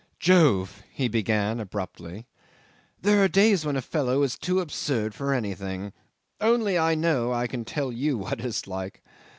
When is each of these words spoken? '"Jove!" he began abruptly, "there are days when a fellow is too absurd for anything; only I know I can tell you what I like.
'"Jove!" 0.17 0.81
he 0.89 1.07
began 1.07 1.59
abruptly, 1.59 2.25
"there 3.03 3.23
are 3.23 3.27
days 3.27 3.63
when 3.67 3.75
a 3.75 3.83
fellow 3.83 4.23
is 4.23 4.35
too 4.35 4.59
absurd 4.59 5.13
for 5.13 5.31
anything; 5.31 5.93
only 6.39 6.75
I 6.75 6.95
know 6.95 7.31
I 7.31 7.45
can 7.45 7.65
tell 7.65 7.91
you 7.91 8.17
what 8.17 8.41
I 8.43 8.51
like. 8.67 9.03